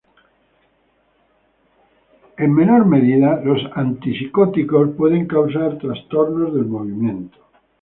En 2.39 2.55
menor 2.55 2.87
medida, 2.87 3.39
los 3.45 3.61
antipsicóticos 3.75 4.95
pueden 4.97 5.27
causar 5.27 5.77
trastornos 5.77 6.55
del 6.55 6.65
movimiento. 6.65 7.37